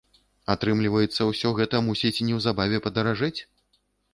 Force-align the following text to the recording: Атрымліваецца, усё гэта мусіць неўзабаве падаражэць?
Атрымліваецца, 0.53 1.27
усё 1.33 1.51
гэта 1.59 1.81
мусіць 1.91 2.23
неўзабаве 2.31 2.77
падаражэць? 2.87 3.37